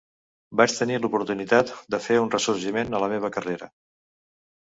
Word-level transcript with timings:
Vaig 0.61 0.71
tenir 0.77 0.95
l"oportunitat 0.99 1.73
de 1.95 1.99
fer 2.07 2.17
un 2.23 2.33
ressorgiment 2.35 2.97
a 2.97 3.01
la 3.05 3.11
meva 3.13 3.31
carrera. 3.37 3.69